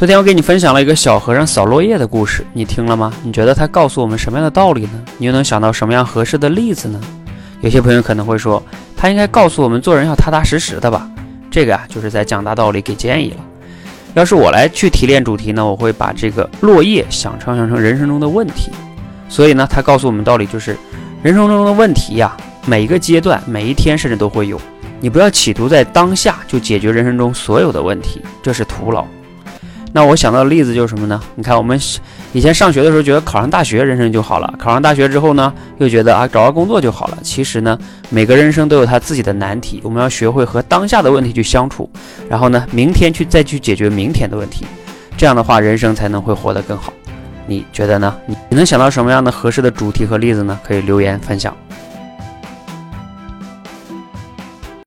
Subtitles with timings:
[0.00, 3.12] 昨天我给你分享了一个小和尚扫落叶的故事，你听了吗？
[3.22, 5.04] 你觉得他告诉我们什么样的道理呢？
[5.18, 6.98] 你又能想到什么样合适的例子呢？
[7.60, 8.62] 有些朋友可能会说，
[8.96, 11.06] 他应该告诉我们做人要踏踏实实的吧？
[11.50, 13.36] 这个啊，就是在讲大道理，给建议了。
[14.14, 18.72] 要是我来去提炼主题呢，我会把这个落叶想成想成人生中的问题。
[19.28, 20.78] 所以呢，他告诉我们道理就是，
[21.22, 24.58] 人生中的问题呀，每一个阶段、每一天甚至都会有。
[24.98, 29.04] 你不要企图在当下就解决人生中所有的问题，这是徒劳。
[29.92, 31.20] 那我想到的例子就是什么呢？
[31.34, 31.78] 你看，我们
[32.32, 37.18] 以前上学的时候觉得考上大学人生就好了，考上大学之后呢，又觉得啊找到工作就好了。
[37.22, 37.76] 其实呢，
[38.08, 41.90] 每个人生都有他自己的难题，我们要学会和当下的问题去相处，
[42.28, 44.64] 然后呢，明天去再去解决明天的问题，
[45.16, 46.92] 这样的话人生才能会活得更好。
[47.46, 48.14] 你觉得呢？
[48.26, 50.56] 你你能想到什么样的合适的主题和例子呢？
[50.62, 51.52] 可以留言分享。